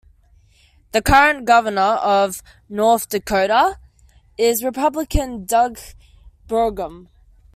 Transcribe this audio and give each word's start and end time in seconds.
The 0.93 1.03
current 1.03 1.45
Governor 1.45 1.97
of 2.03 2.41
North 2.67 3.07
Dakota 3.09 3.77
is 4.35 4.63
Republican 4.63 5.45
Doug 5.45 5.77
Burgum. 6.47 7.05